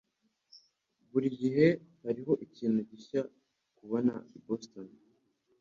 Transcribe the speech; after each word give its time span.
Burigihe 1.09 1.67
hariho 2.03 2.33
ikintu 2.45 2.79
gishya 2.89 3.21
kubona 3.77 4.13
i 4.37 4.39
Boston. 4.45 4.87